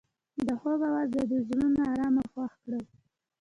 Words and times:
د 0.45 0.47
خوب 0.59 0.79
اواز 0.89 1.07
د 1.13 1.17
دوی 1.29 1.41
زړونه 1.49 1.81
ارامه 1.91 2.21
او 2.25 2.29
خوښ 2.33 2.53
کړل. 2.63 2.83